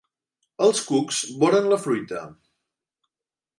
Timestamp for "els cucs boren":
0.67-1.69